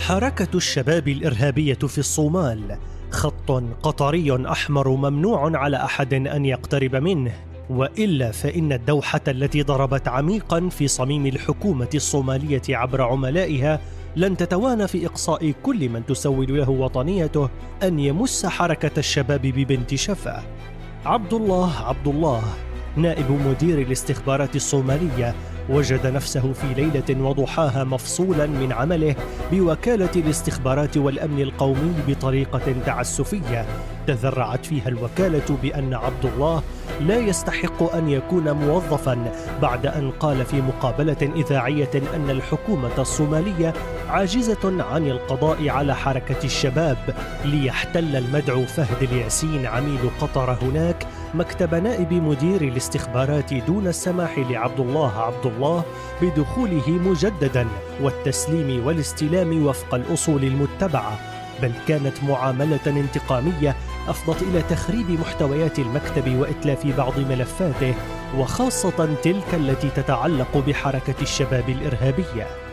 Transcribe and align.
حركة 0.00 0.56
الشباب 0.56 1.08
الإرهابية 1.08 1.74
في 1.74 1.98
الصومال. 1.98 2.78
خط 3.10 3.50
قطري 3.82 4.46
أحمر 4.52 4.88
ممنوع 4.88 5.56
على 5.56 5.76
أحد 5.76 6.14
أن 6.14 6.44
يقترب 6.44 6.96
منه. 6.96 7.32
وإلا 7.70 8.30
فإن 8.30 8.72
الدوحة 8.72 9.20
التي 9.28 9.62
ضربت 9.62 10.08
عميقا 10.08 10.68
في 10.68 10.88
صميم 10.88 11.26
الحكومة 11.26 11.88
الصومالية 11.94 12.62
عبر 12.68 13.02
عملائها 13.02 13.80
لن 14.16 14.36
تتوانى 14.36 14.88
في 14.88 15.06
إقصاء 15.06 15.50
كل 15.62 15.88
من 15.88 16.06
تسول 16.06 16.58
له 16.58 16.70
وطنيته 16.70 17.48
أن 17.82 17.98
يمس 17.98 18.46
حركة 18.46 18.98
الشباب 18.98 19.42
ببنت 19.42 19.94
شفا. 19.94 20.42
عبد 21.04 21.34
الله 21.34 21.76
عبد 21.76 22.08
الله 22.08 22.42
نائب 22.96 23.30
مدير 23.30 23.78
الاستخبارات 23.78 24.56
الصومالية 24.56 25.34
وجد 25.68 26.06
نفسه 26.06 26.52
في 26.52 26.74
ليلة 26.74 27.28
وضحاها 27.28 27.84
مفصولا 27.84 28.46
من 28.46 28.72
عمله 28.72 29.14
بوكالة 29.52 30.10
الاستخبارات 30.16 30.96
والأمن 30.96 31.40
القومي 31.40 31.94
بطريقة 32.08 32.74
تعسفية. 32.86 33.66
تذرعت 34.06 34.66
فيها 34.66 34.88
الوكالة 34.88 35.56
بأن 35.62 35.94
عبد 35.94 36.24
الله 36.24 36.62
لا 37.00 37.18
يستحق 37.18 37.94
أن 37.94 38.08
يكون 38.08 38.50
موظفا 38.50 39.32
بعد 39.62 39.86
أن 39.86 40.10
قال 40.10 40.44
في 40.44 40.60
مقابلة 40.60 41.30
إذاعية 41.36 41.90
أن 42.14 42.30
الحكومة 42.30 42.90
الصومالية 42.98 43.74
عاجزة 44.10 44.84
عن 44.92 45.06
القضاء 45.06 45.68
على 45.68 45.94
حركة 45.96 46.44
الشباب 46.44 46.96
ليحتل 47.44 48.16
المدعو 48.16 48.64
فهد 48.66 49.02
الياسين 49.02 49.66
عميل 49.66 49.98
قطر 50.20 50.58
هناك 50.62 51.06
مكتب 51.34 51.74
نائب 51.74 52.12
مدير 52.12 52.62
الاستخبارات 52.62 53.54
دون 53.54 53.86
السماح 53.86 54.38
لعبد 54.38 54.80
الله 54.80 55.20
عبد 55.20 55.46
الله 55.46 55.84
بدخوله 56.22 56.88
مجددا 56.90 57.66
والتسليم 58.00 58.86
والاستلام 58.86 59.66
وفق 59.66 59.94
الأصول 59.94 60.44
المتبعة 60.44 61.18
بل 61.62 61.72
كانت 61.88 62.24
معاملة 62.24 62.86
انتقامية 62.86 63.76
أفضت 64.08 64.42
إلى 64.42 64.62
تخريب 64.62 65.10
محتويات 65.10 65.78
المكتب 65.78 66.38
وإتلاف 66.38 66.86
بعض 66.86 67.18
ملفاته 67.18 67.94
وخاصة 68.38 69.14
تلك 69.22 69.54
التي 69.54 69.88
تتعلق 69.90 70.56
بحركة 70.66 71.14
الشباب 71.22 71.68
الإرهابية. 71.68 72.69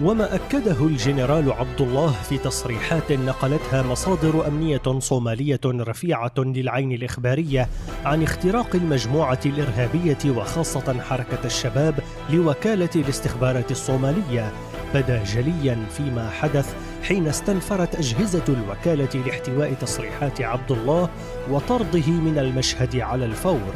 وما 0.00 0.34
أكده 0.34 0.86
الجنرال 0.86 1.52
عبد 1.52 1.80
الله 1.80 2.12
في 2.12 2.38
تصريحات 2.38 3.12
نقلتها 3.12 3.82
مصادر 3.82 4.46
أمنية 4.46 4.82
صومالية 4.98 5.60
رفيعة 5.64 6.32
للعين 6.38 6.92
الإخبارية 6.92 7.68
عن 8.04 8.22
اختراق 8.22 8.76
المجموعة 8.76 9.40
الإرهابية 9.46 10.18
وخاصة 10.26 11.00
حركة 11.00 11.44
الشباب 11.44 11.94
لوكالة 12.30 12.88
الاستخبارات 12.96 13.70
الصومالية. 13.70 14.52
بدا 14.94 15.24
جليا 15.24 15.86
فيما 15.96 16.30
حدث 16.30 16.74
حين 17.02 17.26
استنفرت 17.28 17.94
أجهزة 17.94 18.44
الوكالة 18.48 19.24
لاحتواء 19.26 19.74
تصريحات 19.74 20.40
عبد 20.40 20.72
الله 20.72 21.08
وطرده 21.50 22.10
من 22.10 22.38
المشهد 22.38 22.96
على 22.96 23.24
الفور. 23.24 23.72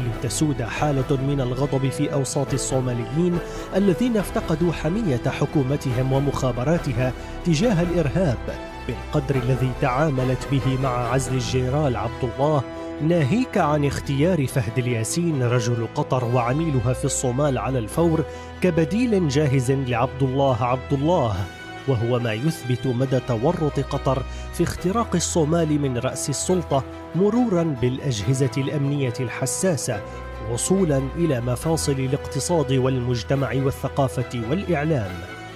لتسود 0.00 0.62
حالة 0.62 1.16
من 1.16 1.40
الغضب 1.40 1.88
في 1.88 2.12
أوساط 2.12 2.52
الصوماليين 2.52 3.38
الذين 3.76 4.16
افتقدوا 4.16 4.72
حمية 4.72 5.20
حكومتهم 5.26 6.12
ومخابراتها 6.12 7.12
تجاه 7.44 7.82
الإرهاب 7.82 8.38
بالقدر 8.86 9.36
الذي 9.36 9.70
تعاملت 9.80 10.48
به 10.50 10.78
مع 10.82 11.12
عزل 11.12 11.34
الجنرال 11.34 11.96
عبد 11.96 12.22
الله 12.22 12.62
ناهيك 13.02 13.58
عن 13.58 13.84
اختيار 13.84 14.46
فهد 14.46 14.78
الياسين 14.78 15.42
رجل 15.42 15.88
قطر 15.94 16.24
وعميلها 16.24 16.92
في 16.92 17.04
الصومال 17.04 17.58
على 17.58 17.78
الفور 17.78 18.24
كبديل 18.60 19.28
جاهز 19.28 19.70
لعبد 19.70 20.22
الله 20.22 20.64
عبد 20.64 20.92
الله. 20.92 21.36
وهو 21.88 22.18
ما 22.18 22.32
يثبت 22.32 22.86
مدى 22.86 23.20
تورط 23.20 23.80
قطر 23.80 24.22
في 24.54 24.62
اختراق 24.62 25.14
الصومال 25.14 25.80
من 25.80 25.98
رأس 25.98 26.30
السلطة 26.30 26.84
مرورا 27.14 27.62
بالأجهزة 27.62 28.50
الأمنية 28.56 29.14
الحساسة 29.20 30.00
وصولا 30.52 31.02
إلى 31.16 31.40
مفاصل 31.40 31.92
الاقتصاد 31.92 32.72
والمجتمع 32.72 33.52
والثقافة 33.54 34.42
والإعلام. 34.50 35.10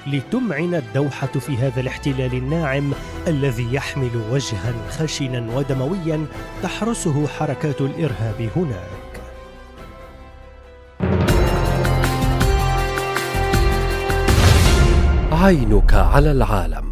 لتمعن 0.06 0.74
الدوحة 0.74 1.26
في 1.26 1.56
هذا 1.56 1.80
الاحتلال 1.80 2.34
الناعم 2.34 2.92
الذي 3.26 3.74
يحمل 3.74 4.10
وجها 4.30 4.74
خشنا 4.90 5.56
ودمويا 5.56 6.26
تحرسه 6.62 7.26
حركات 7.26 7.80
الإرهاب 7.80 8.48
هناك. 8.56 8.99
عينك 15.40 15.94
على 15.94 16.30
العالم. 16.32 16.89